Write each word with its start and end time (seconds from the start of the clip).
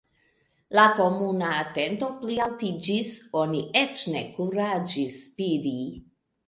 La 0.77 0.85
komuna 0.99 1.51
atento 1.65 2.09
plialtiĝis; 2.23 3.15
oni 3.43 3.63
eĉ 3.85 4.09
ne 4.17 4.27
kuraĝis 4.41 5.25
spiri. 5.29 5.79